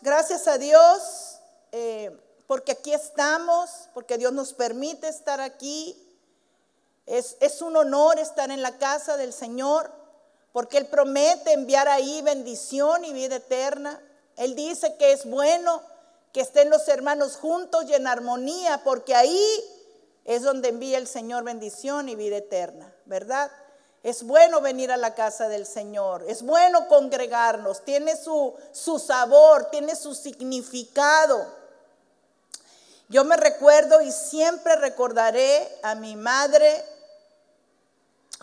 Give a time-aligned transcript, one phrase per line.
[0.00, 1.40] gracias a Dios,
[1.72, 5.96] eh, porque aquí estamos, porque Dios nos permite estar aquí.
[7.06, 9.90] Es, es un honor estar en la casa del Señor,
[10.52, 14.00] porque Él promete enviar ahí bendición y vida eterna.
[14.36, 15.82] Él dice que es bueno
[16.32, 19.64] que estén los hermanos juntos y en armonía, porque ahí
[20.24, 23.50] es donde envía el Señor bendición y vida eterna, ¿verdad?
[24.06, 29.64] Es bueno venir a la casa del Señor, es bueno congregarnos, tiene su, su sabor,
[29.64, 31.44] tiene su significado.
[33.08, 36.84] Yo me recuerdo y siempre recordaré a mi madre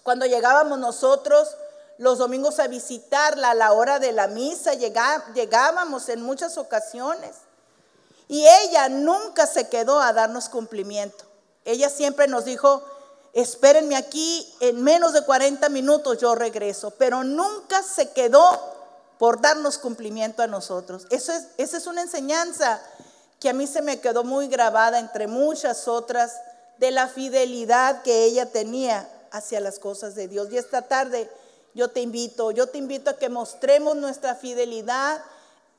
[0.03, 1.55] cuando llegábamos nosotros
[1.97, 7.37] los domingos a visitarla a la hora de la misa, llegábamos en muchas ocasiones.
[8.27, 11.23] Y ella nunca se quedó a darnos cumplimiento.
[11.63, 12.83] Ella siempre nos dijo,
[13.33, 18.73] espérenme aquí, en menos de 40 minutos yo regreso, pero nunca se quedó
[19.17, 21.07] por darnos cumplimiento a nosotros.
[21.09, 22.81] Eso es, esa es una enseñanza
[23.39, 26.33] que a mí se me quedó muy grabada entre muchas otras
[26.77, 30.47] de la fidelidad que ella tenía hacia las cosas de Dios.
[30.51, 31.29] Y esta tarde
[31.73, 35.21] yo te invito, yo te invito a que mostremos nuestra fidelidad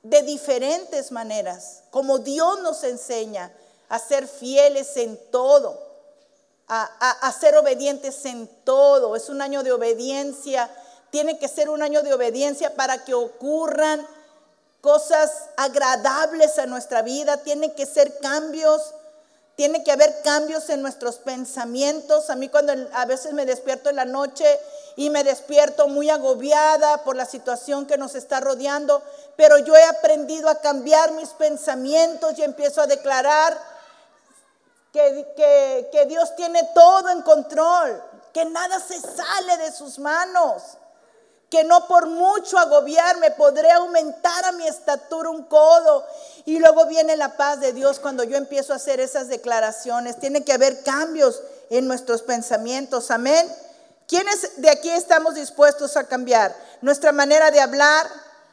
[0.03, 3.51] de diferentes maneras, como Dios nos enseña
[3.89, 5.94] a ser fieles en todo,
[6.69, 9.17] a, ser obedientes en todo.
[9.17, 10.71] Es un año de obediencia,
[11.11, 14.07] tiene que ser un año de obediencia para que ocurran
[14.81, 18.95] cosas agradables a nuestra vida, tiene que ser cambios,
[19.57, 22.29] tiene que haber cambios en nuestros pensamientos.
[22.29, 24.45] A mí cuando a veces me despierto en la noche
[24.97, 29.03] y me despierto muy agobiada por la situación que nos está rodeando,
[29.37, 33.74] pero yo he aprendido a cambiar mis pensamientos y empiezo a declarar
[34.95, 40.63] que, que Dios tiene todo en control, que nada se sale de sus manos
[41.55, 46.05] que no por mucho agobiarme podré aumentar a mi estatura un codo.
[46.47, 50.19] Y luego viene la paz de Dios cuando yo empiezo a hacer esas declaraciones.
[50.19, 53.13] Tiene que haber cambios en nuestros pensamientos.
[53.13, 53.49] Amén.
[54.09, 56.53] ¿Quiénes de aquí estamos dispuestos a cambiar?
[56.83, 58.05] Nuestra manera de hablar.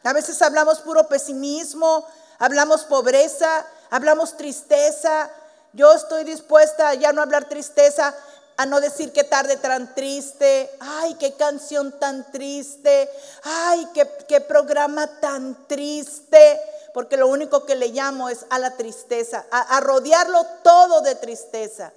[0.04, 2.06] A veces hablamos puro pesimismo,
[2.38, 5.28] hablamos pobreza, hablamos tristeza.
[5.74, 8.14] Yo estoy dispuesta a ya no hablar tristeza,
[8.58, 13.10] a no decir qué tarde tan triste, ay, qué canción tan triste,
[13.44, 13.88] ay,
[14.28, 16.60] qué, programa tan triste,
[16.94, 21.92] porque lo único que le llamo es a la tristeza, a, rodearlo todo de tristeza.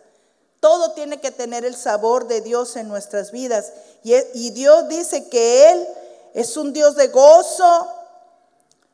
[0.60, 3.72] Todo tiene que tener el sabor de Dios en nuestras vidas.
[4.02, 5.86] Y, y Dios dice que Él
[6.32, 7.92] es un Dios de gozo,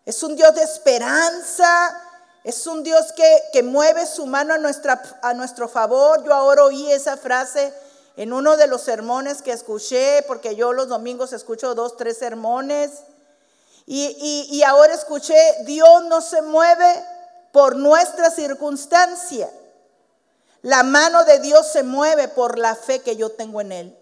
[0.04, 2.09] es un Dios de esperanza,
[2.42, 3.12] es un Dios
[3.52, 6.24] que, mueve su mano a, nuestra, a nuestro favor.
[6.24, 7.72] Yo ahora oí esa frase
[8.16, 12.90] en uno de los sermones que escuché, porque yo los domingos escucho dos, tres sermones.
[13.86, 17.04] Y, y ahora escuché, Dios no se mueve
[17.52, 19.50] por nuestra circunstancia.
[20.62, 23.98] La mano de Dios se mueve por la fe que yo tengo en Él.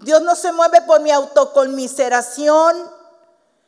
[0.00, 2.90] Dios no se mueve por mi autoconmiseración,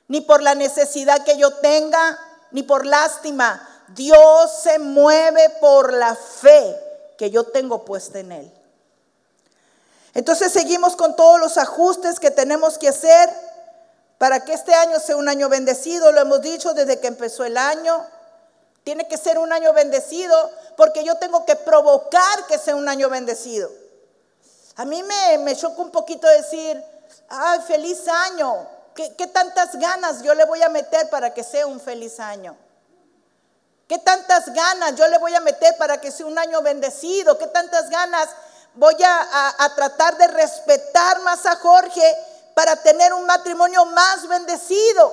[0.09, 2.19] ni por la necesidad que yo tenga,
[2.53, 3.69] ni por lástima.
[3.89, 6.77] Dios se mueve por la fe
[7.19, 8.53] que yo tengo puesta en Él.
[10.15, 13.31] Entonces seguimos con todos los ajustes que tenemos que hacer
[14.19, 16.13] para que este año sea un año bendecido.
[16.13, 18.07] Lo hemos dicho desde que empezó el año.
[18.85, 23.09] Tiene que ser un año bendecido porque yo tengo que provocar que sea un año
[23.09, 23.71] bendecido.
[24.77, 26.83] A mí me, me choca un poquito decir,
[27.29, 28.67] ay, feliz año.
[28.95, 32.57] ¿Qué, tantas ganas yo le voy a meter para que sea un feliz año?
[33.89, 37.39] ¿Qué tantas ganas yo le voy a meter para que sea un año bendecido?
[37.39, 38.29] ¿Qué tantas ganas
[38.75, 42.17] voy a, tratar de respetar más a Jorge
[42.55, 45.13] para tener un matrimonio más bendecido?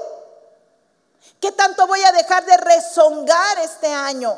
[1.39, 4.37] ¿Qué tanto voy a dejar de rezongar este año?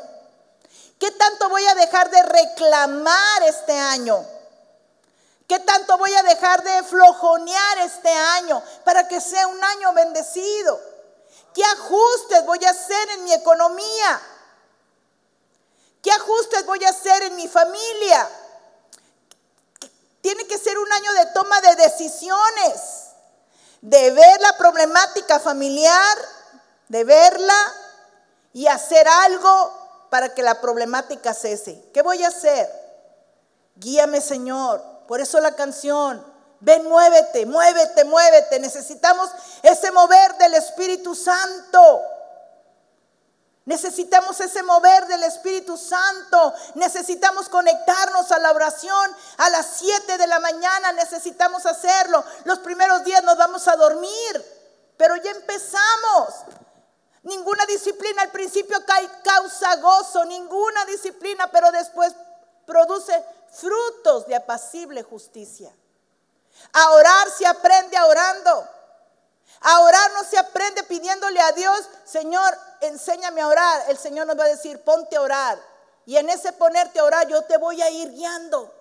[0.98, 4.24] ¿Qué tanto voy a dejar de reclamar este año?
[5.46, 10.80] ¿Qué tanto voy a dejar de flojonear este año para que sea un año bendecido?
[11.54, 14.20] ¿Qué ajustes voy a hacer en mi economía?
[16.02, 18.28] ¿Qué ajustes voy a hacer en mi familia?
[20.20, 23.10] Tiene que ser un año de toma de decisiones,
[23.80, 26.18] de ver la problemática familiar,
[26.88, 27.74] de verla
[28.52, 31.90] y hacer algo para que la problemática cese.
[31.92, 32.70] ¿Qué voy a hacer?
[33.76, 34.91] Guíame, Señor.
[35.06, 36.24] Por eso la canción,
[36.60, 38.60] ven, muévete, muévete, muévete.
[38.60, 39.30] Necesitamos
[39.62, 42.02] ese mover del Espíritu Santo.
[43.64, 46.52] Necesitamos ese mover del Espíritu Santo.
[46.74, 50.92] Necesitamos conectarnos a la oración a las 7 de la mañana.
[50.92, 52.24] Necesitamos hacerlo.
[52.44, 56.34] Los primeros días nos vamos a dormir, pero ya empezamos.
[57.22, 58.78] Ninguna disciplina al principio
[59.22, 62.12] causa gozo, ninguna disciplina, pero después
[62.66, 65.72] produce frutos de apacible justicia.
[66.72, 68.68] A orar se aprende orando.
[69.60, 73.84] A orar no se aprende pidiéndole a Dios, Señor, enséñame a orar.
[73.88, 75.58] El Señor nos va a decir, ponte a orar.
[76.04, 78.74] Y en ese ponerte a orar yo te voy a ir guiando.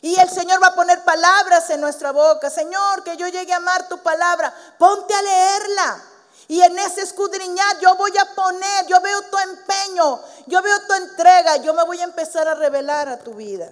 [0.00, 2.50] Y el Señor va a poner palabras en nuestra boca.
[2.50, 4.52] Señor, que yo llegue a amar tu palabra.
[4.78, 6.04] Ponte a leerla.
[6.52, 10.92] Y en ese escudriñar yo voy a poner, yo veo tu empeño, yo veo tu
[10.92, 13.70] entrega, yo me voy a empezar a revelar a tu vida.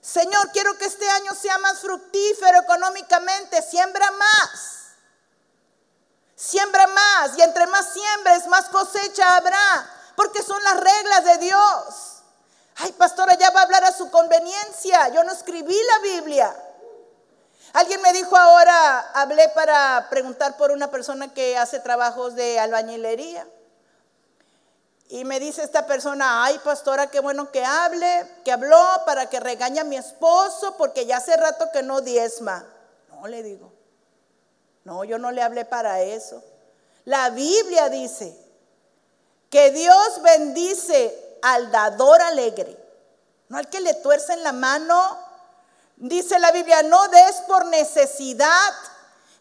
[0.00, 4.94] Señor, quiero que este año sea más fructífero económicamente, siembra más.
[6.34, 9.86] Siembra más y entre más siembres, más cosecha habrá,
[10.16, 12.22] porque son las reglas de Dios.
[12.76, 15.10] Ay, pastora, ya va a hablar a su conveniencia.
[15.10, 16.69] Yo no escribí la Biblia.
[17.72, 23.46] Alguien me dijo ahora, hablé para preguntar por una persona que hace trabajos de albañilería.
[25.08, 29.40] Y me dice esta persona, ay pastora, qué bueno que hable, que habló para que
[29.40, 32.64] regañe a mi esposo porque ya hace rato que no diezma.
[33.10, 33.72] No le digo,
[34.84, 36.42] no, yo no le hablé para eso.
[37.04, 38.36] La Biblia dice
[39.48, 42.76] que Dios bendice al dador alegre,
[43.48, 45.18] no al que le tuerce en la mano
[46.00, 48.74] Dice la Biblia, no des por necesidad,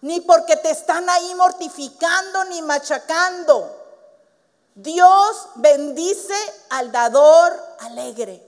[0.01, 3.77] ni porque te están ahí mortificando ni machacando.
[4.75, 6.35] Dios bendice
[6.69, 8.45] al dador alegre.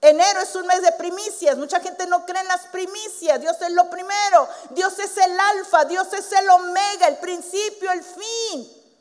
[0.00, 1.58] Enero es un mes de primicias.
[1.58, 3.38] Mucha gente no cree en las primicias.
[3.38, 4.48] Dios es lo primero.
[4.70, 5.84] Dios es el alfa.
[5.84, 8.96] Dios es el omega, el principio, el fin.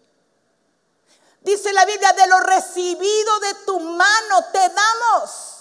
[1.40, 5.59] Dice la Biblia, de lo recibido de tu mano te damos.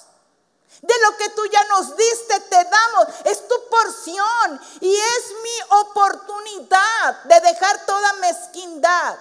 [0.82, 3.08] De lo que tú ya nos diste te damos.
[3.24, 9.18] Es tu porción y es mi oportunidad de dejar toda mezquindad.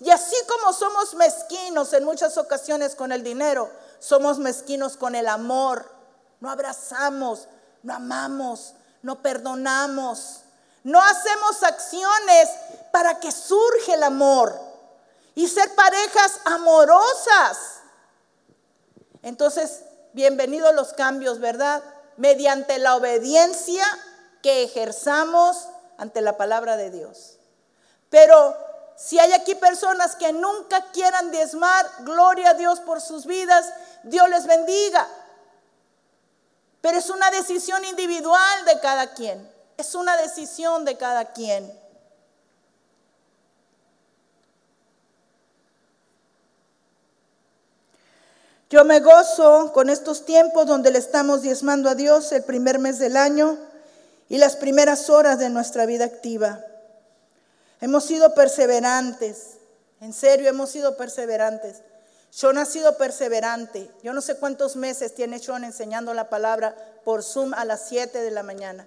[0.00, 5.26] Y así como somos mezquinos en muchas ocasiones con el dinero, somos mezquinos con el
[5.26, 5.90] amor.
[6.40, 7.48] No abrazamos,
[7.82, 10.42] no amamos, no perdonamos.
[10.84, 12.48] No hacemos acciones
[12.92, 14.58] para que surge el amor
[15.34, 17.58] y ser parejas amorosas.
[19.22, 19.82] Entonces,
[20.12, 21.82] bienvenidos los cambios, ¿verdad?
[22.16, 23.84] Mediante la obediencia
[24.42, 27.38] que ejerzamos ante la palabra de Dios.
[28.10, 28.56] Pero
[28.96, 33.66] si hay aquí personas que nunca quieran diezmar, gloria a Dios por sus vidas,
[34.02, 35.06] Dios les bendiga.
[36.80, 39.52] Pero es una decisión individual de cada quien.
[39.76, 41.87] Es una decisión de cada quien.
[48.70, 52.98] Yo me gozo con estos tiempos donde le estamos diezmando a Dios el primer mes
[52.98, 53.56] del año
[54.28, 56.62] y las primeras horas de nuestra vida activa.
[57.80, 59.54] Hemos sido perseverantes,
[60.02, 61.82] en serio hemos sido perseverantes.
[62.30, 63.90] Sean ha sido perseverante.
[64.02, 68.20] Yo no sé cuántos meses tiene Sean enseñando la palabra por Zoom a las 7
[68.20, 68.86] de la mañana.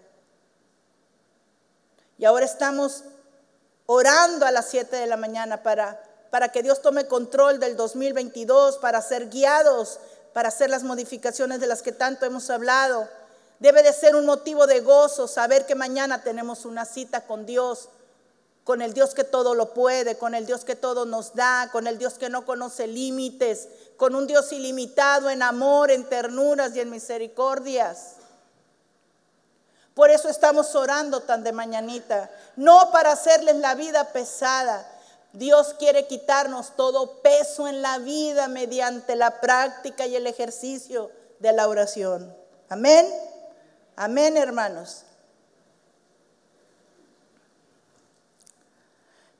[2.19, 3.03] Y ahora estamos
[3.87, 5.99] orando a las 7 de la mañana para
[6.31, 9.99] para que Dios tome control del 2022, para ser guiados,
[10.33, 13.07] para hacer las modificaciones de las que tanto hemos hablado.
[13.59, 17.89] Debe de ser un motivo de gozo saber que mañana tenemos una cita con Dios,
[18.63, 21.85] con el Dios que todo lo puede, con el Dios que todo nos da, con
[21.85, 26.79] el Dios que no conoce límites, con un Dios ilimitado en amor, en ternuras y
[26.79, 28.13] en misericordias.
[29.93, 34.87] Por eso estamos orando tan de mañanita, no para hacerles la vida pesada,
[35.33, 41.09] Dios quiere quitarnos todo peso en la vida mediante la práctica y el ejercicio
[41.39, 42.35] de la oración.
[42.67, 43.07] Amén.
[43.95, 45.03] Amén, hermanos.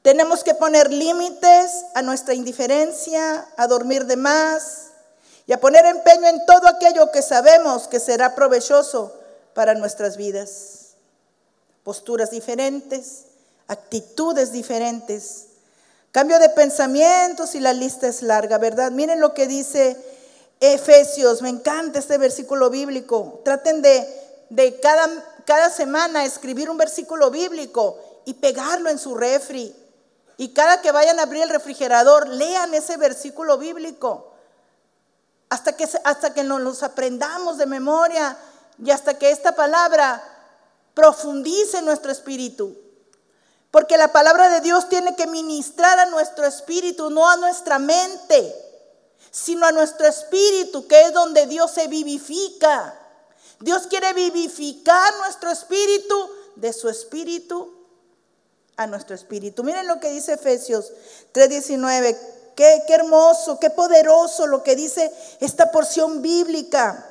[0.01, 4.87] Tenemos que poner límites a nuestra indiferencia, a dormir de más
[5.45, 9.13] y a poner empeño en todo aquello que sabemos que será provechoso
[9.53, 10.93] para nuestras vidas.
[11.83, 13.25] Posturas diferentes,
[13.67, 15.50] actitudes diferentes
[16.11, 18.91] Cambio de pensamientos y la lista es larga, ¿verdad?
[18.91, 19.95] Miren lo que dice
[20.59, 23.41] Efesios, me encanta este versículo bíblico.
[23.45, 24.07] Traten de,
[24.49, 25.07] de cada,
[25.45, 29.73] cada semana escribir un versículo bíblico y pegarlo en su refri.
[30.35, 34.33] Y cada que vayan a abrir el refrigerador, lean ese versículo bíblico.
[35.49, 38.37] Hasta que, hasta que nos los aprendamos de memoria
[38.83, 40.21] y hasta que esta palabra
[40.93, 42.75] profundice en nuestro espíritu.
[43.71, 48.53] Porque la palabra de Dios tiene que ministrar a nuestro espíritu, no a nuestra mente,
[49.31, 52.93] sino a nuestro espíritu, que es donde Dios se vivifica.
[53.61, 57.73] Dios quiere vivificar nuestro espíritu de su espíritu
[58.75, 59.63] a nuestro espíritu.
[59.63, 60.91] Miren lo que dice Efesios
[61.33, 62.17] 3:19.
[62.55, 67.10] Qué, qué hermoso, qué poderoso lo que dice esta porción bíblica.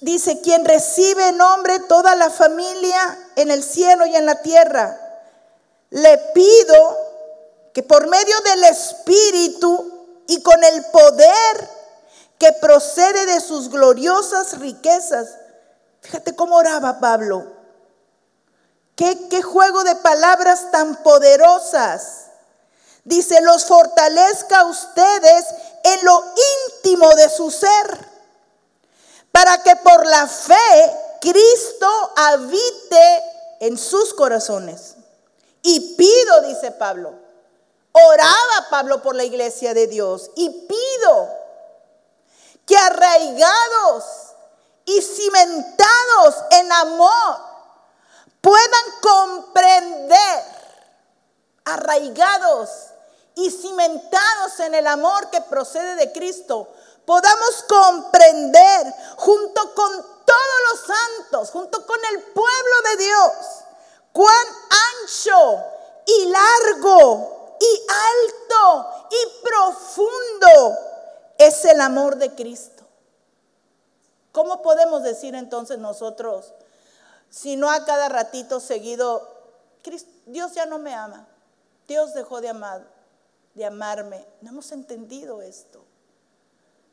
[0.00, 4.96] Dice, quien recibe nombre toda la familia en el cielo y en la tierra.
[5.90, 6.98] Le pido
[7.74, 11.68] que por medio del Espíritu y con el poder
[12.38, 15.30] que procede de sus gloriosas riquezas.
[16.00, 17.44] Fíjate cómo oraba Pablo.
[18.94, 22.26] ¿Qué, qué juego de palabras tan poderosas.
[23.04, 25.46] Dice, los fortalezca ustedes
[25.82, 26.24] en lo
[26.76, 28.11] íntimo de su ser
[29.32, 33.22] para que por la fe Cristo habite
[33.60, 34.96] en sus corazones.
[35.62, 37.14] Y pido, dice Pablo,
[37.92, 41.28] oraba Pablo por la iglesia de Dios, y pido
[42.66, 44.04] que arraigados
[44.84, 47.36] y cimentados en amor
[48.40, 50.44] puedan comprender,
[51.64, 52.68] arraigados
[53.36, 56.68] y cimentados en el amor que procede de Cristo,
[57.04, 59.92] podamos comprender junto con
[60.24, 63.32] todos los santos, junto con el pueblo de Dios,
[64.12, 64.46] cuán
[65.02, 65.64] ancho
[66.06, 70.78] y largo y alto y profundo
[71.38, 72.84] es el amor de Cristo.
[74.32, 76.54] ¿Cómo podemos decir entonces nosotros,
[77.28, 79.28] si no a cada ratito seguido,
[80.26, 81.26] Dios ya no me ama,
[81.86, 82.86] Dios dejó de amar,
[83.54, 84.26] de amarme?
[84.40, 85.84] No hemos entendido esto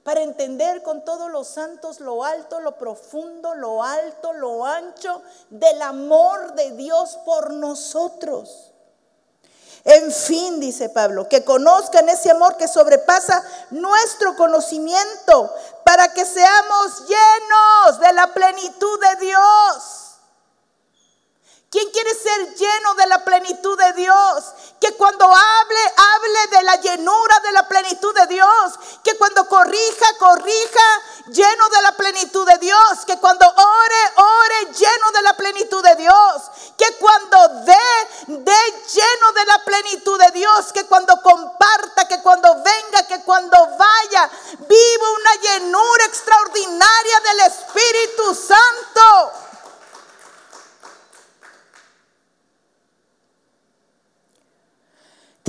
[0.04, 5.82] para entender con todos los santos lo alto, lo profundo, lo alto, lo ancho del
[5.82, 8.72] amor de Dios por nosotros.
[9.84, 15.54] En fin, dice Pablo, que conozcan ese amor que sobrepasa nuestro conocimiento
[15.86, 20.10] para que seamos llenos de la plenitud de Dios.
[21.70, 24.54] ¿Quién quiere ser lleno de la plenitud de Dios?
[24.80, 28.74] Que cuando hable, hable de la llenura de la plenitud de Dios.
[29.04, 33.06] Que cuando corrija, corrija lleno de la plenitud de Dios.
[33.06, 36.44] Que cuando ore, ore lleno de la plenitud de Dios.
[36.78, 40.72] Que cuando dé, dé lleno de la plenitud de Dios.
[40.72, 48.34] Que cuando comparta, que cuando venga, que cuando vaya, viva una llenura extraordinaria del Espíritu
[48.34, 49.49] Santo.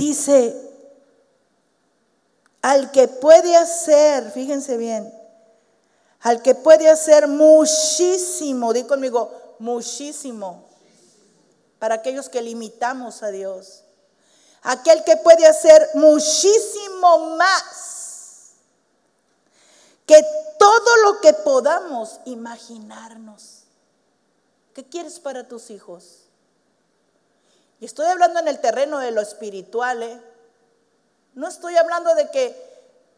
[0.01, 0.59] Dice,
[2.63, 5.13] al que puede hacer, fíjense bien,
[6.21, 10.65] al que puede hacer muchísimo, di conmigo, muchísimo,
[11.77, 13.83] para aquellos que limitamos a Dios.
[14.63, 18.53] Aquel que puede hacer muchísimo más
[20.07, 20.19] que
[20.57, 23.65] todo lo que podamos imaginarnos.
[24.73, 26.20] ¿Qué quieres para tus hijos?
[27.81, 30.03] Y estoy hablando en el terreno de lo espiritual.
[30.03, 30.21] ¿eh?
[31.33, 32.55] No estoy hablando de que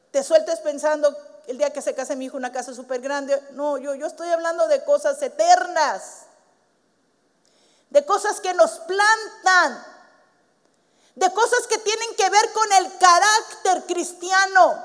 [0.10, 1.14] te sueltes pensando
[1.48, 3.38] el día que se case mi hijo una casa súper grande.
[3.52, 6.28] No, yo, yo estoy hablando de cosas eternas.
[7.90, 9.86] De cosas que nos plantan.
[11.16, 14.82] De cosas que tienen que ver con el carácter cristiano.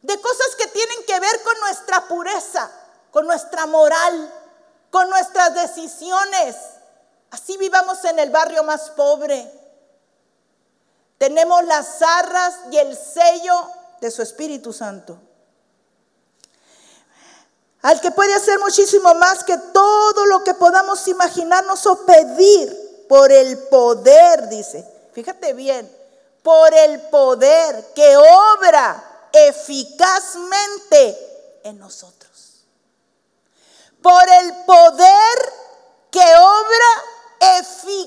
[0.00, 2.70] De cosas que tienen que ver con nuestra pureza,
[3.10, 4.32] con nuestra moral,
[4.90, 6.56] con nuestras decisiones
[7.30, 9.50] Así vivamos en el barrio más pobre.
[11.18, 13.70] Tenemos las arras y el sello
[14.00, 15.20] de su Espíritu Santo.
[17.82, 23.32] Al que puede hacer muchísimo más que todo lo que podamos imaginarnos o pedir por
[23.32, 24.84] el poder, dice.
[25.12, 25.90] Fíjate bien,
[26.42, 32.64] por el poder que obra eficazmente en nosotros.
[34.02, 35.52] Por el poder
[36.10, 37.04] que obra
[37.40, 38.04] eficazmente,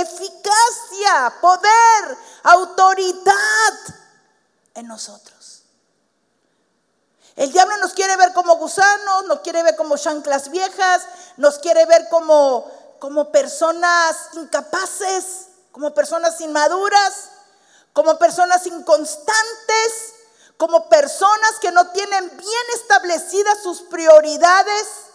[0.00, 3.74] eficacia, poder, autoridad
[4.74, 5.62] en nosotros.
[7.36, 11.02] El diablo nos quiere ver como gusanos, nos quiere ver como chanclas viejas,
[11.36, 17.30] nos quiere ver como, como personas incapaces, como personas inmaduras,
[17.92, 20.14] como personas inconstantes,
[20.58, 25.11] como personas que no tienen bien establecidas sus prioridades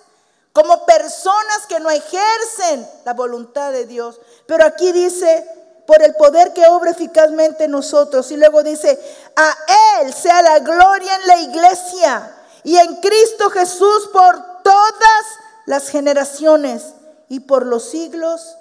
[0.58, 4.20] como personas que no ejercen la voluntad de Dios.
[4.48, 5.48] Pero aquí dice,
[5.86, 8.32] por el poder que obra eficazmente en nosotros.
[8.32, 9.00] Y luego dice,
[9.36, 9.56] a
[10.02, 15.26] Él sea la gloria en la iglesia y en Cristo Jesús por todas
[15.68, 16.86] las generaciones
[17.30, 18.58] y por los siglos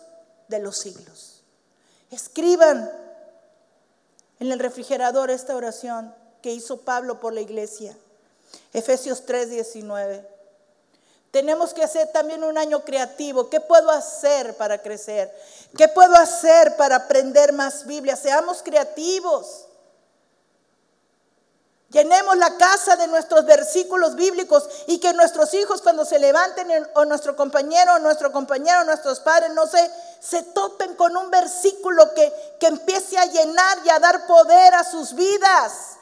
[0.48, 1.44] de los siglos.
[2.10, 2.92] Escriban
[4.38, 7.96] en el refrigerador esta oración que hizo Pablo por la iglesia.
[8.74, 10.35] Efesios 3, 19.
[11.36, 13.50] Tenemos que hacer también un año creativo.
[13.50, 15.30] ¿Qué puedo hacer para crecer?
[15.76, 18.16] ¿Qué puedo hacer para aprender más Biblia?
[18.16, 19.66] Seamos creativos.
[21.90, 27.04] Llenemos la casa de nuestros versículos bíblicos y que nuestros hijos cuando se levanten o
[27.04, 29.90] nuestro compañero o nuestro compañero, nuestros padres, no sé,
[30.20, 34.84] se topen con un versículo que, que empiece a llenar y a dar poder a
[34.84, 35.95] sus vidas.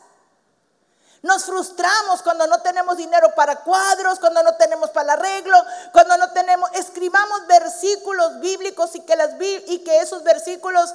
[1.25, 5.57] Nos frustramos cuando no tenemos dinero para cuadros, cuando no tenemos para el arreglo,
[5.91, 10.93] cuando no tenemos, escribamos versículos bíblicos y que, las, y que esos versículos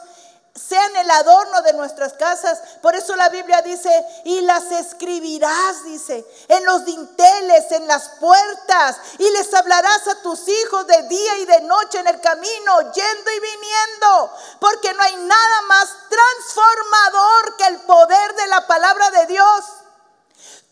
[0.53, 2.61] sean el adorno de nuestras casas.
[2.79, 3.89] Por eso la Biblia dice,
[4.23, 10.47] y las escribirás, dice, en los dinteles, en las puertas, y les hablarás a tus
[10.47, 15.15] hijos de día y de noche en el camino, yendo y viniendo, porque no hay
[15.15, 19.78] nada más transformador que el poder de la palabra de Dios.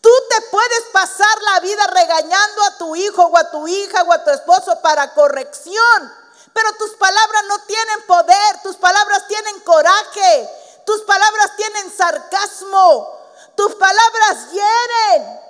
[0.00, 4.12] Tú te puedes pasar la vida regañando a tu hijo o a tu hija o
[4.12, 6.18] a tu esposo para corrección
[6.58, 10.50] pero tus palabras no tienen poder, tus palabras tienen coraje,
[10.84, 13.16] tus palabras tienen sarcasmo,
[13.54, 15.40] tus palabras hieren.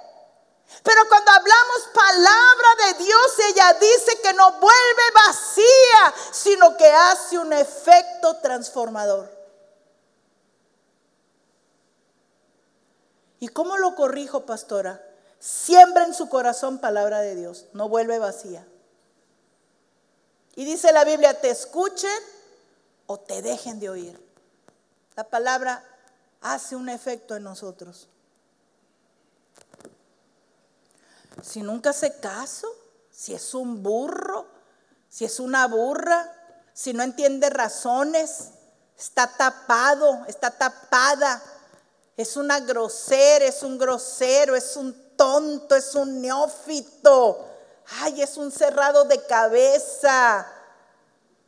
[0.83, 7.39] Pero cuando hablamos palabra de Dios, ella dice que no vuelve vacía, sino que hace
[7.39, 9.38] un efecto transformador.
[13.41, 15.05] ¿Y cómo lo corrijo, pastora?
[15.39, 18.67] Siembra en su corazón palabra de Dios, no vuelve vacía.
[20.57, 22.11] Y dice la Biblia, te escuchen
[23.07, 24.29] o te dejen de oír.
[25.15, 25.85] La palabra
[26.41, 28.09] hace un efecto en nosotros.
[31.43, 32.69] Si nunca hace caso,
[33.11, 34.47] si es un burro,
[35.09, 36.33] si es una burra,
[36.73, 38.51] si no entiende razones,
[38.97, 41.43] está tapado, está tapada,
[42.19, 47.47] es una grosera, es un grosero, es un tonto, es un neófito.
[48.01, 50.45] Ay, es un cerrado de cabeza.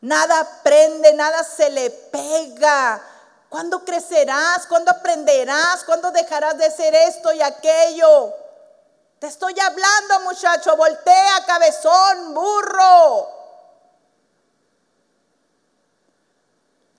[0.00, 3.02] Nada aprende, nada se le pega.
[3.48, 4.64] ¿Cuándo crecerás?
[4.68, 5.82] ¿Cuándo aprenderás?
[5.82, 8.32] ¿Cuándo dejarás de ser esto y aquello?
[9.18, 10.76] Te estoy hablando, muchacho.
[10.76, 13.28] Voltea, cabezón, burro.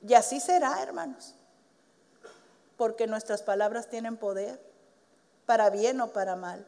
[0.01, 1.35] Y así será, hermanos.
[2.81, 4.59] Porque nuestras palabras tienen poder,
[5.45, 6.65] para bien o para mal.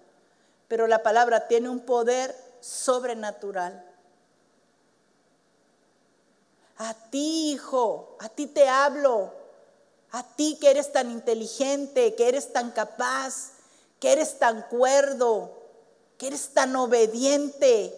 [0.67, 3.83] Pero la palabra tiene un poder sobrenatural.
[6.77, 9.33] A ti, hijo, a ti te hablo.
[10.11, 13.53] A ti que eres tan inteligente, que eres tan capaz,
[13.99, 15.51] que eres tan cuerdo,
[16.19, 17.91] que eres tan obediente,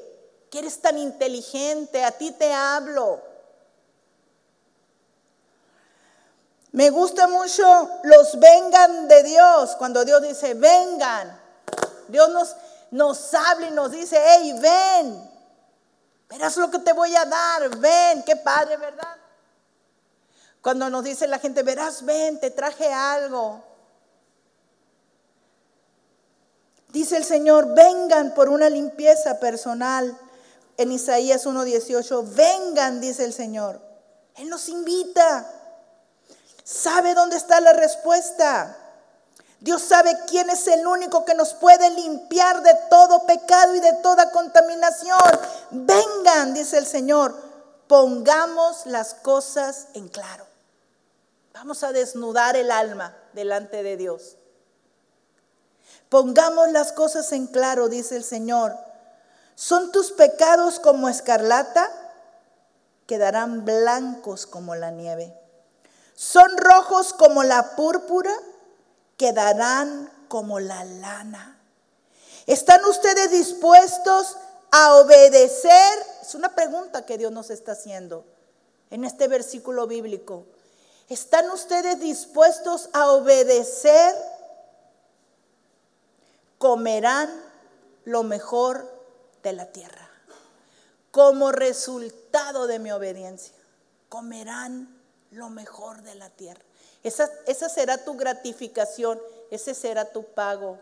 [0.50, 3.22] que eres tan inteligente, a ti te hablo.
[6.76, 11.40] Me gusta mucho los vengan de Dios, cuando Dios dice, vengan.
[12.10, 12.54] Dios nos,
[12.92, 15.32] nos habla y nos dice, hey, ven,
[16.28, 19.16] verás lo que te voy a dar, ven, qué padre, ¿verdad?
[20.62, 23.64] Cuando nos dice la gente, verás, ven, te traje algo.
[26.90, 30.20] Dice el Señor, vengan por una limpieza personal.
[30.76, 33.80] En Isaías 1.18, vengan, dice el Señor.
[34.36, 35.55] Él nos invita.
[36.66, 38.76] ¿Sabe dónde está la respuesta?
[39.60, 43.94] Dios sabe quién es el único que nos puede limpiar de todo pecado y de
[44.02, 45.20] toda contaminación.
[45.70, 47.40] Vengan, dice el Señor,
[47.88, 50.48] pongamos las cosas en claro.
[51.54, 54.36] Vamos a desnudar el alma delante de Dios.
[56.10, 58.76] Pongamos las cosas en claro, dice el Señor.
[59.54, 61.92] ¿Son tus pecados como escarlata?
[63.06, 65.45] Quedarán blancos como la nieve.
[66.16, 68.32] ¿Son rojos como la púrpura?
[69.18, 71.60] quedarán como la lana.
[72.46, 74.38] ¿Están ustedes dispuestos
[74.72, 75.98] a obedecer?
[76.22, 78.26] Es una pregunta que Dios nos está haciendo
[78.90, 80.46] en este versículo bíblico.
[81.10, 84.16] ¿Están ustedes dispuestos a obedecer?
[86.58, 87.30] Comerán
[88.06, 88.92] lo mejor
[89.44, 90.10] de la tierra.
[91.12, 93.54] Como resultado de mi obediencia,
[94.10, 94.95] comerán
[95.36, 96.62] lo mejor de la tierra.
[97.04, 99.22] Esa, será tu gratificación,
[99.52, 100.80] ese será tu pago.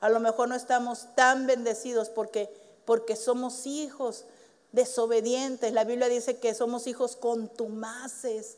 [0.00, 2.48] A lo mejor no estamos tan bendecidos porque,
[2.86, 4.24] porque somos hijos
[4.72, 5.72] desobedientes.
[5.72, 8.56] La Biblia dice que somos hijos contumaces.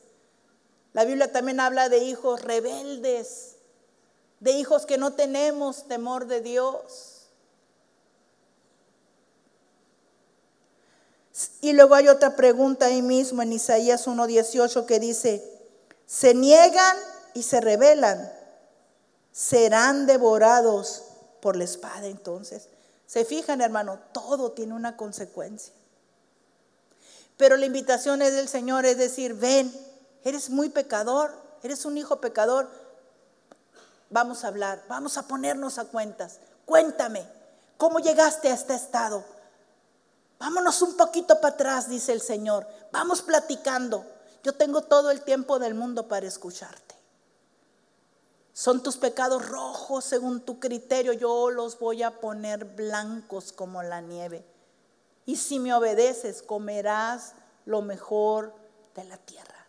[0.93, 3.57] La Biblia también habla de hijos rebeldes,
[4.39, 7.20] de hijos que no tenemos temor de Dios.
[11.61, 15.45] Y luego hay otra pregunta ahí mismo en Isaías 1.18 que dice,
[16.07, 16.97] se niegan
[17.35, 18.33] y se rebelan,
[19.33, 21.05] serán devorados
[21.41, 22.69] por la espada entonces.
[23.07, 25.73] Se fijan, hermano, todo tiene una consecuencia.
[27.37, 29.73] Pero la invitación es del Señor, es decir, ven,
[30.25, 32.69] eres muy pecador, eres un hijo pecador.
[34.11, 36.39] Vamos a hablar, vamos a ponernos a cuentas.
[36.67, 37.27] Cuéntame,
[37.77, 39.25] ¿cómo llegaste a este estado?
[40.41, 42.67] Vámonos un poquito para atrás, dice el Señor.
[42.93, 44.07] Vamos platicando.
[44.43, 46.95] Yo tengo todo el tiempo del mundo para escucharte.
[48.55, 51.13] Son tus pecados rojos según tu criterio.
[51.13, 54.43] Yo los voy a poner blancos como la nieve.
[55.27, 57.35] Y si me obedeces, comerás
[57.67, 58.55] lo mejor
[58.95, 59.67] de la tierra.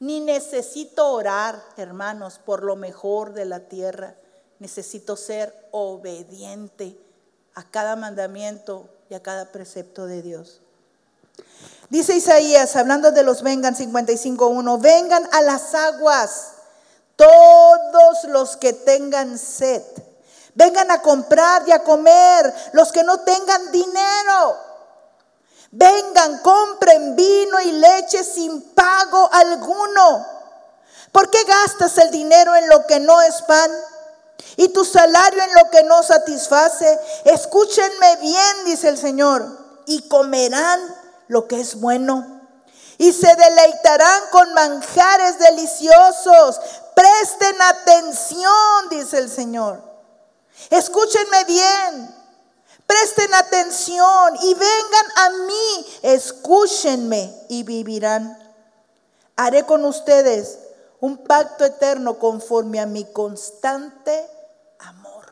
[0.00, 4.16] Ni necesito orar, hermanos, por lo mejor de la tierra.
[4.58, 6.98] Necesito ser obediente
[7.54, 10.60] a cada mandamiento y a cada precepto de Dios.
[11.90, 16.52] Dice Isaías, hablando de los vengan 55.1, vengan a las aguas
[17.16, 19.82] todos los que tengan sed.
[20.54, 24.56] Vengan a comprar y a comer los que no tengan dinero.
[25.70, 30.26] Vengan, compren vino y leche sin pago alguno.
[31.10, 33.70] ¿Por qué gastas el dinero en lo que no es pan?
[34.56, 36.98] Y tu salario en lo que no satisface.
[37.24, 39.46] Escúchenme bien, dice el Señor,
[39.86, 40.80] y comerán
[41.28, 42.42] lo que es bueno.
[42.98, 46.60] Y se deleitarán con manjares deliciosos.
[46.94, 49.82] Presten atención, dice el Señor.
[50.70, 52.14] Escúchenme bien.
[52.86, 55.86] Presten atención y vengan a mí.
[56.02, 58.38] Escúchenme y vivirán.
[59.36, 60.58] Haré con ustedes
[61.00, 64.30] un pacto eterno conforme a mi constante
[64.78, 65.26] amor.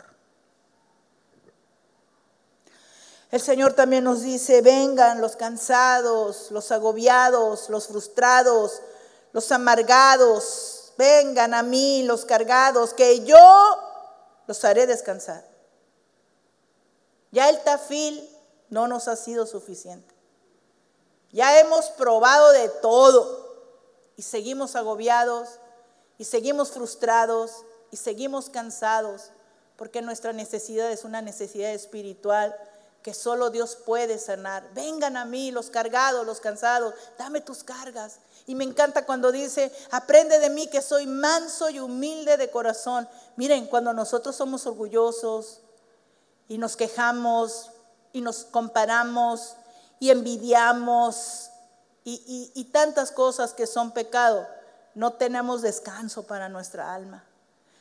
[3.33, 8.83] El Señor también nos dice, vengan los cansados, los agobiados, los frustrados,
[9.33, 13.79] los amargados, vengan a mí los cargados, que yo
[14.47, 15.47] los haré descansar.
[17.31, 18.29] Ya el tafil
[18.69, 20.15] no nos ha sido suficiente.
[21.31, 23.57] Ya hemos probado de todo
[24.15, 25.59] y seguimos agobiados
[26.19, 29.31] y seguimos frustrados y seguimos cansados
[29.77, 32.55] porque nuestra necesidad es una necesidad espiritual
[33.03, 34.69] que solo Dios puede sanar.
[34.75, 38.19] Vengan a mí los cargados, los cansados, dame tus cargas.
[38.47, 43.09] Y me encanta cuando dice, aprende de mí que soy manso y humilde de corazón.
[43.37, 45.61] Miren, cuando nosotros somos orgullosos,
[46.53, 47.71] y nos quejamos
[48.13, 49.57] y nos comparamos
[50.01, 51.49] y envidiamos
[52.05, 54.47] y, tantas cosas que son pecado,
[54.95, 57.25] no tenemos descanso para nuestra alma.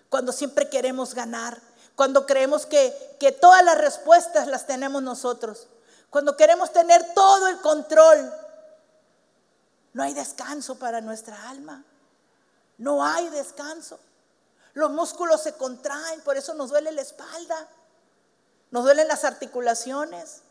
[0.10, 1.60] Cuando siempre queremos ganar,
[1.96, 5.68] cuando creemos que, que todas las respuestas las tenemos nosotros,
[6.10, 8.34] cuando queremos tener todo el control,
[9.94, 11.84] no hay descanso para nuestra alma.
[12.78, 14.00] No hay descanso.
[14.74, 17.68] Los músculos se contraen, por eso nos duele la espalda
[18.72, 20.42] nos duelen las articulaciones,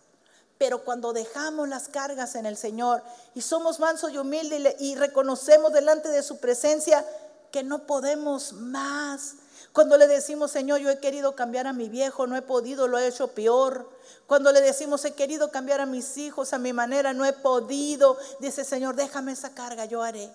[0.58, 3.02] pero cuando dejamos las cargas en el Señor
[3.34, 7.04] y somos mansos y humildes y reconocemos delante de su presencia
[7.50, 9.36] que no podemos más.
[9.72, 12.98] Cuando le decimos, Señor, yo he querido cambiar a mi viejo, no he podido, lo
[12.98, 13.88] he hecho peor.
[14.26, 18.16] Cuando le decimos, he querido cambiar a mis hijos a mi manera, no he podido.
[18.40, 20.30] Dice, Señor, déjame esa carga, yo haré.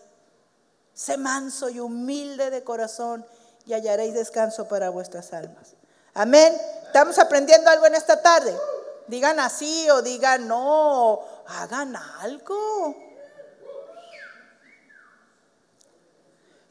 [0.93, 3.25] Sé manso y humilde de corazón
[3.65, 5.75] y hallaréis descanso para vuestras almas.
[6.13, 6.55] Amén.
[6.85, 8.55] ¿Estamos aprendiendo algo en esta tarde?
[9.07, 12.95] Digan así o digan no, hagan algo.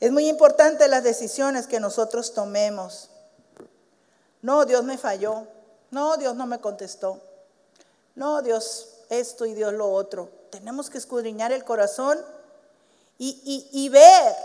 [0.04, 3.08] Es muy importante las decisiones que nosotros tomemos.
[4.42, 5.46] No, Dios me falló.
[5.90, 7.22] No, Dios no me contestó.
[8.14, 10.28] No, Dios esto y Dios lo otro.
[10.50, 12.18] Tenemos que escudriñar el corazón
[13.16, 14.36] y, y ver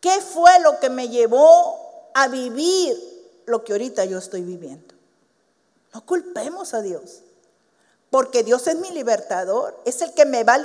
[0.00, 2.96] qué fue lo que me llevó a vivir
[3.44, 4.94] lo que ahorita yo estoy viviendo.
[5.92, 7.20] No culpemos a Dios,
[8.08, 10.58] porque Dios es mi libertador, es el que me va a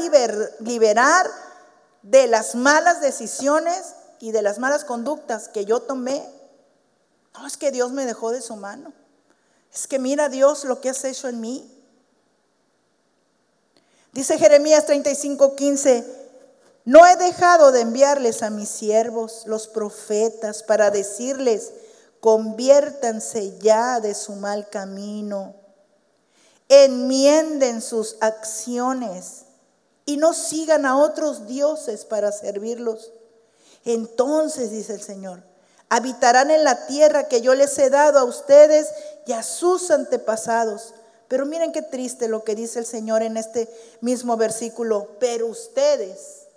[0.62, 1.51] liberar
[2.04, 6.24] de las malas decisiones y de las malas conductas que yo tomé.
[7.34, 8.94] No es que Dios me dejó de su mano,
[9.74, 11.78] es que mira Dios lo que has hecho en mí.
[14.12, 16.06] Dice Jeremías 35:15,
[16.84, 21.72] no he dejado de enviarles a mis siervos, los profetas, para decirles,
[22.20, 25.56] conviértanse ya de su mal camino,
[26.68, 29.46] enmienden sus acciones
[30.06, 33.12] y no sigan a otros dioses para servirlos.
[33.86, 35.44] Entonces, dice el Señor,
[35.90, 38.90] habitarán en la tierra que yo les he dado a ustedes
[39.26, 40.94] y a sus antepasados.
[41.28, 43.70] Pero miren qué triste lo que dice el Señor en este
[44.02, 45.18] mismo versículo.
[45.20, 46.48] Pero ustedes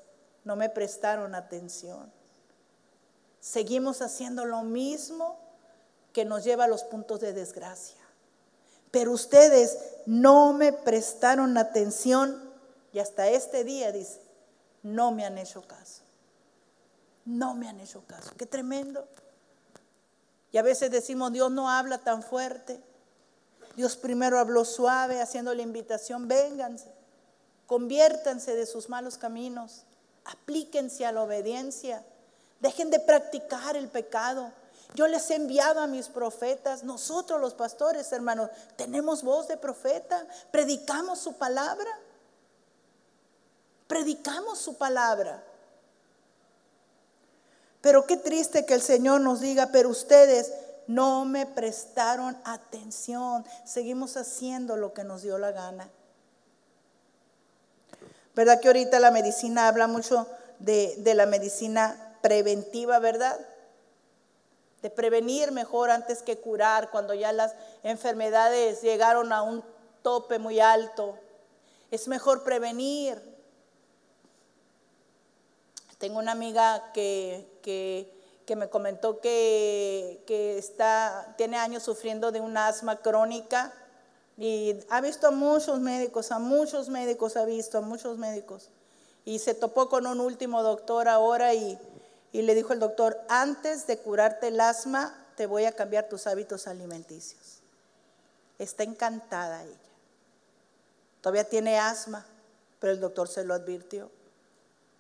[0.45, 2.13] no me prestaron atención.
[3.41, 5.39] Seguimos haciendo lo mismo
[6.13, 7.99] que nos lleva a los puntos de desgracia.
[8.91, 9.77] pero ustedes
[10.07, 12.41] no me prestaron atención
[12.95, 14.21] y hasta este día dice,
[14.85, 16.03] no me han hecho caso.
[17.25, 18.31] No me han hecho caso.
[18.39, 19.09] Qué tremendo.
[20.53, 22.81] Y a veces decimos, Dios no habla tan fuerte.
[23.75, 26.95] Dios primero habló suave, haciendo la invitación, vénganse,
[27.67, 29.83] conviértanse de sus malos caminos,
[30.25, 32.05] aplíquense a la obediencia,
[32.61, 34.53] dejen de practicar el pecado.
[34.95, 40.25] Yo les he enviado a mis profetas, nosotros los pastores, hermanos, tenemos voz de profeta,
[40.53, 41.91] predicamos su palabra,
[43.87, 45.43] predicamos su palabra.
[47.81, 50.53] Pero qué triste que el Señor nos diga, pero ustedes
[50.87, 53.45] no me prestaron atención.
[53.65, 55.91] Seguimos haciendo lo que nos dio la gana.
[58.35, 60.27] ¿Verdad que ahorita la medicina habla mucho
[60.59, 63.39] de, de la medicina preventiva, verdad?
[64.81, 69.63] De prevenir mejor antes que curar, cuando ya las enfermedades llegaron a un
[70.03, 71.19] tope muy alto.
[71.91, 73.34] Es mejor prevenir
[75.99, 77.47] tengo una amiga que,
[78.57, 80.23] me comentó que,
[80.59, 83.73] está, tiene años sufriendo de un asma crónica
[84.37, 88.71] y ha visto a muchos médicos, a muchos médicos ha visto, a muchos médicos.
[89.25, 91.79] Y se topó con un último doctor ahora y,
[92.33, 96.27] y le dijo el doctor, antes de curarte el asma, te voy a cambiar tus
[96.27, 97.61] hábitos alimenticios.
[98.59, 99.75] Está encantada ella.
[101.21, 102.27] Todavía tiene asma,
[102.81, 104.11] pero el doctor se lo advirtió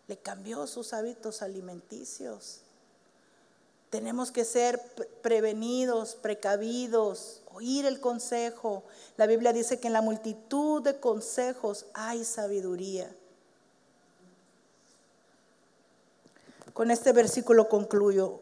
[0.06, 2.60] le cambió sus hábitos alimenticios.
[3.90, 4.80] Tenemos que ser
[5.22, 8.82] prevenidos, precavidos, oír el consejo.
[9.16, 13.14] La Biblia dice que en la multitud de consejos hay sabiduría.
[16.72, 18.40] Con este versículo concluyo.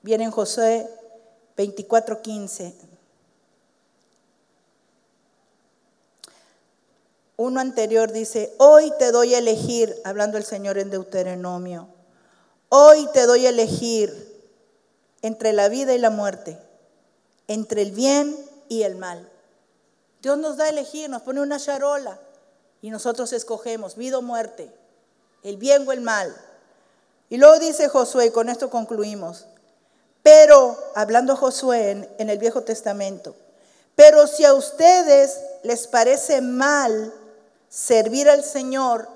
[0.00, 0.88] Viene en José
[1.56, 2.91] 24:15.
[7.42, 11.88] Uno anterior dice, hoy te doy a elegir, hablando el Señor en Deuteronomio,
[12.68, 14.46] hoy te doy a elegir
[15.22, 16.56] entre la vida y la muerte,
[17.48, 18.36] entre el bien
[18.68, 19.28] y el mal.
[20.20, 22.20] Dios nos da a elegir, nos pone una charola
[22.80, 24.72] y nosotros escogemos vida o muerte,
[25.42, 26.32] el bien o el mal.
[27.28, 29.46] Y luego dice Josué, y con esto concluimos,
[30.22, 33.34] pero, hablando Josué en, en el Viejo Testamento,
[33.96, 37.12] pero si a ustedes les parece mal
[37.72, 39.08] servir al Señor.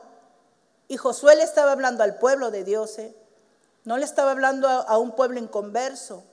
[0.88, 3.14] Y Josué le estaba hablando al pueblo de Dios, ¿eh?
[3.84, 6.24] no le estaba hablando a, un pueblo inconverso,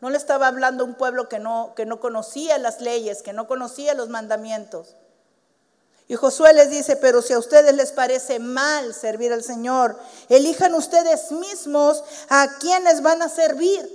[0.00, 3.32] no le estaba hablando a un pueblo que no, que no conocía las leyes, que
[3.32, 4.96] no conocía los mandamientos.
[6.08, 9.98] Y Josué les dice, pero si a ustedes les parece mal servir al Señor,
[10.30, 13.86] elijan ustedes mismos a quienes van a servir.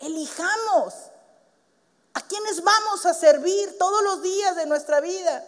[0.00, 0.94] Elijamos
[2.14, 5.46] a quienes vamos a servir todos los días de nuestra vida.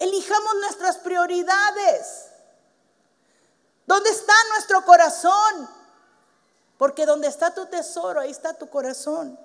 [0.00, 2.24] Elijamos nuestras prioridades.
[3.86, 5.68] ¿Dónde está nuestro corazón?
[6.78, 9.38] Porque donde está tu tesoro, ahí está tu corazón.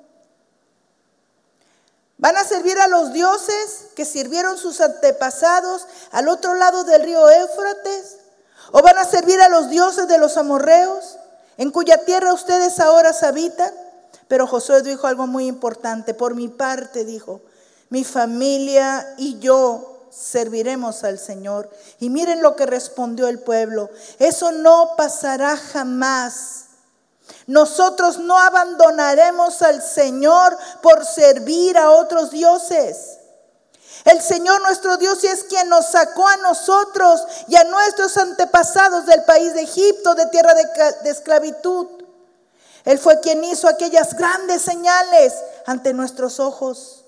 [2.17, 7.29] ¿Van a servir a los dioses que sirvieron sus antepasados al otro lado del río
[7.29, 8.19] Éufrates?
[8.71, 11.17] ¿O van a servir a los dioses de los amorreos,
[11.57, 13.73] en cuya tierra ustedes ahora habitan?
[14.29, 16.13] Pero Josué dijo algo muy importante.
[16.13, 17.41] Por mi parte, dijo,
[17.89, 21.69] mi familia y yo serviremos al Señor.
[21.99, 23.89] Y miren lo que respondió el pueblo.
[24.19, 26.65] Eso no pasará jamás.
[27.47, 33.17] Nosotros no abandonaremos al Señor por servir a otros dioses.
[34.03, 39.23] El Señor nuestro Dios es quien nos sacó a nosotros y a nuestros antepasados del
[39.23, 41.87] país de Egipto, de tierra de, esclavitud.
[42.83, 45.33] Él fue quien hizo aquellas grandes señales
[45.65, 47.04] ante nuestros ojos.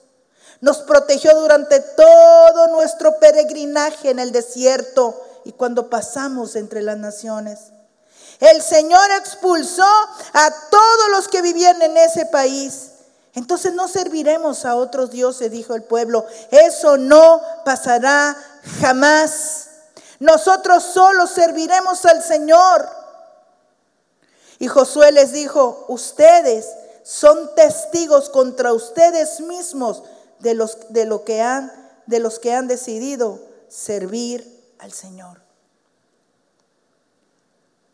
[0.62, 7.72] Nos protegió durante todo nuestro peregrinaje en el desierto y cuando pasamos entre las naciones.
[8.39, 9.84] El Señor expulsó
[10.34, 12.89] a todos los que vivían en ese país.
[13.34, 16.26] Entonces no serviremos a otros dioses, dijo el pueblo.
[16.52, 18.36] Eso no pasará
[18.82, 19.67] jamás.
[20.20, 22.89] Nosotros solo serviremos al Señor.
[24.60, 26.65] Y Josué les dijo, ustedes
[27.04, 30.04] son testigos contra ustedes mismos
[30.39, 31.71] de los, de lo que han,
[32.06, 34.45] de los que han decidido servir
[34.80, 35.41] al Señor.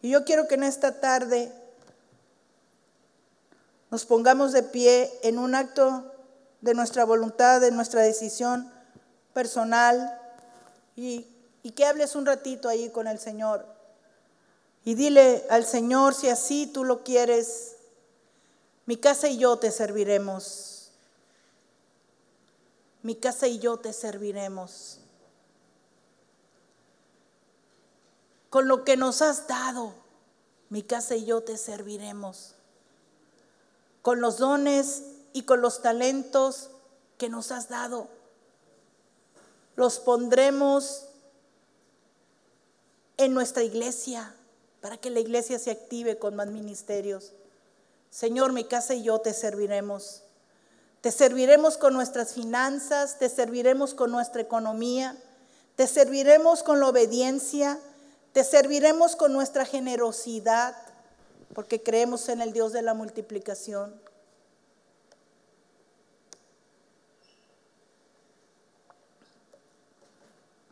[0.02, 1.52] Y yo quiero que en esta tarde
[3.90, 6.12] nos pongamos de pie en un acto
[6.62, 8.72] de nuestra voluntad, de nuestra decisión
[9.34, 10.20] personal
[10.96, 11.28] y,
[11.62, 13.66] y que hables un ratito ahí con el Señor.
[14.86, 17.76] Y dile al Señor si así tú lo quieres,
[18.86, 20.73] Mi casa y yo te serviremos.
[23.04, 25.00] Mi casa y yo te serviremos.
[28.50, 29.94] Con lo que nos has dado,
[30.70, 32.56] mi casa y yo te serviremos.
[34.02, 36.70] Con los dones y con los talentos
[37.18, 38.08] que nos has dado,
[39.76, 41.06] los pondremos
[43.18, 44.36] en nuestra iglesia
[44.82, 47.32] para que la iglesia se active con más ministerios.
[48.10, 50.23] Señor, mi casa y yo te serviremos.
[51.04, 55.18] Te serviremos con nuestras finanzas, te serviremos con nuestra economía,
[55.76, 57.78] te serviremos con la obediencia,
[58.32, 60.74] te serviremos con nuestra generosidad,
[61.54, 63.94] porque creemos en el Dios de la multiplicación.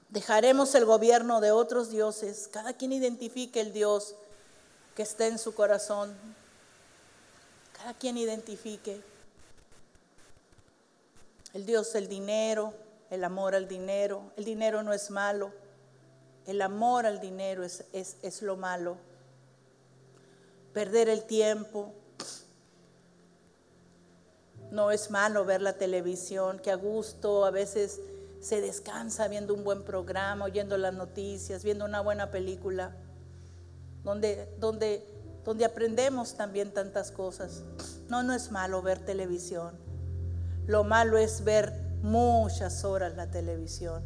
[0.07, 2.47] Dejaremos el gobierno de otros dioses.
[2.49, 4.15] Cada quien identifique el Dios
[4.95, 6.15] que esté en su corazón.
[7.73, 9.10] Cada quien identifique
[11.53, 12.73] el Dios del dinero,
[13.09, 14.31] el amor al dinero.
[14.37, 15.51] El dinero no es malo.
[16.45, 18.97] El amor al dinero es, es, lo malo.
[20.73, 21.93] Perder el tiempo.
[24.71, 27.99] No es malo ver la televisión, que a gusto a veces
[28.39, 32.95] se descansa viendo un buen programa, oyendo las noticias, viendo una buena película,
[34.03, 35.05] donde, donde
[35.43, 37.63] donde aprendemos también tantas cosas.
[38.07, 39.75] No, no es malo ver televisión.
[40.71, 44.05] Lo malo es ver muchas horas la televisión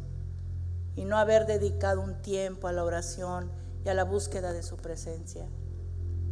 [0.96, 3.52] y no haber dedicado un tiempo a la oración
[3.84, 5.46] y a la búsqueda de su presencia.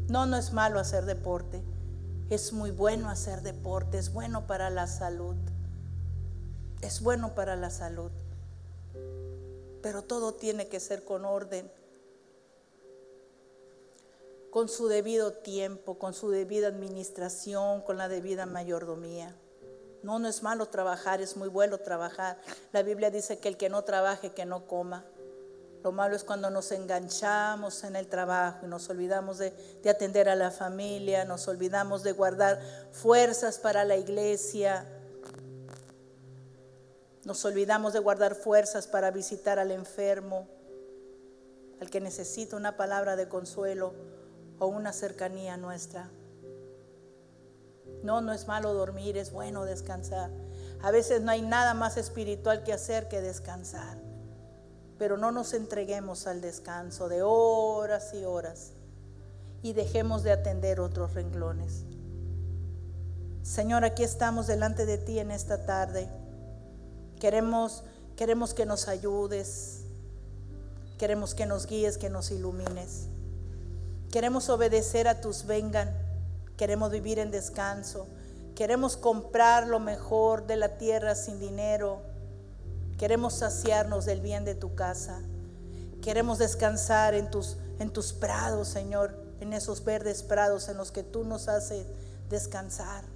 [0.08, 1.62] No, no es malo hacer deporte.
[2.30, 5.36] Es muy bueno hacer deporte, es bueno para la salud.
[6.80, 8.10] Es bueno para la salud.
[9.84, 11.70] Pero todo tiene que ser con orden
[14.50, 19.36] con su debido tiempo, con su debida administración, con la debida mayordomía.
[20.04, 22.36] No, no es malo trabajar, es muy bueno trabajar.
[22.72, 25.02] La Biblia dice que el que no trabaje, que no coma.
[25.82, 30.28] Lo malo es cuando nos enganchamos en el trabajo y nos olvidamos de, de, atender
[30.28, 32.60] a la familia, nos olvidamos de guardar
[32.92, 34.86] fuerzas para la iglesia,
[37.24, 40.46] nos olvidamos de guardar fuerzas para visitar al enfermo,
[41.80, 43.94] al que necesita una palabra de consuelo
[44.58, 46.10] o una cercanía nuestra.
[48.04, 50.30] No, no es malo dormir, es bueno descansar.
[50.82, 53.96] A veces no hay nada más espiritual que hacer que descansar.
[54.98, 58.72] Pero no nos entreguemos al descanso de horas y horas
[59.62, 61.84] y dejemos de atender otros renglones.
[63.42, 66.06] Señor, aquí estamos delante de ti en esta tarde.
[67.18, 67.84] Queremos,
[68.16, 69.84] queremos que nos ayudes.
[70.98, 73.06] Queremos que nos guíes, que nos ilumines.
[74.12, 76.03] Queremos obedecer a tus vengan.
[76.56, 78.06] Queremos vivir en descanso.
[78.54, 82.02] Queremos comprar lo mejor de la tierra sin dinero.
[82.98, 85.20] Queremos saciarnos del bien de tu casa.
[86.00, 91.02] Queremos descansar en tus, en tus prados, Señor, en esos verdes prados en los que
[91.02, 91.86] tú nos haces
[92.28, 93.13] descansar.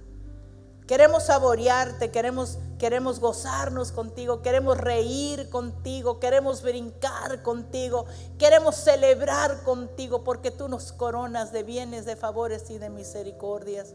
[0.89, 8.07] Queremos saborearte, queremos, queremos gozarnos contigo, queremos reír contigo, queremos brincar contigo,
[8.39, 13.93] queremos celebrar contigo porque tú nos coronas de bienes, de favores y de misericordias.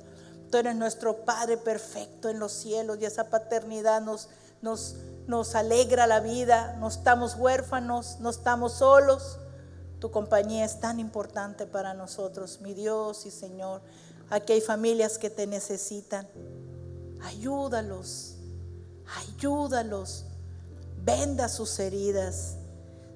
[0.53, 4.29] Tú eres nuestro Padre perfecto en los cielos y esa paternidad nos,
[4.63, 4.95] nos,
[5.27, 6.77] nos alegra la vida.
[6.79, 9.41] No estamos huérfanos, no estamos solos.
[9.99, 13.81] Tu compañía es tan importante para nosotros, mi Dios y Señor.
[14.31, 16.29] Aquí hay familias que te necesitan.
[17.25, 18.35] Ayúdalos,
[19.17, 20.25] ayúdalos.
[21.03, 22.57] Venda sus heridas.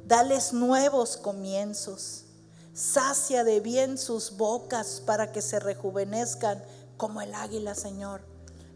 [0.07, 2.25] Dales nuevos comienzos.
[2.73, 6.63] Sacia de bien sus bocas para que se rejuvenezcan
[6.97, 8.23] como el águila, Señor.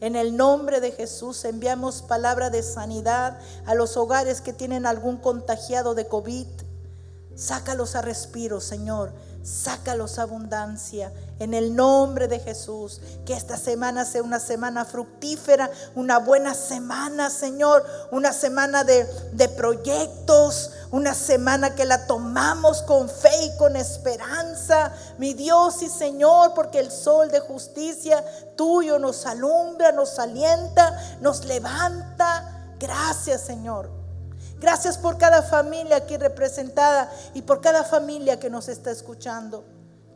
[0.01, 5.17] En el nombre de Jesús enviamos palabra de sanidad a los hogares que tienen algún
[5.17, 6.47] contagiado de COVID.
[7.35, 9.13] Sácalos a respiro, Señor
[9.43, 13.01] sácalos abundancia en el nombre de Jesús.
[13.27, 19.49] Que esta semana sea una semana fructífera, una buena semana, Señor, una semana de, de
[19.49, 26.55] proyectos, una semana que la tomamos con fe y con esperanza, mi Dios y Señor,
[26.55, 28.25] porque el sol de justicia
[28.57, 32.75] tuyo nos alumbra, nos alienta, nos levanta.
[32.79, 34.02] Gracias, Señor.
[34.63, 39.65] Gracias por cada familia aquí representada y por cada familia que nos está escuchando.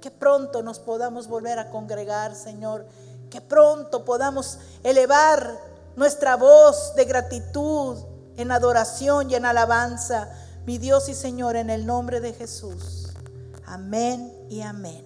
[0.01, 2.87] Que pronto nos podamos volver a congregar, Señor.
[3.29, 5.59] Que pronto podamos elevar
[5.97, 7.99] nuestra voz de gratitud
[8.37, 10.31] en adoración y en alabanza.
[10.65, 13.09] Mi Dios y Señor, en el nombre de Jesús.
[13.67, 15.06] Amén y amén.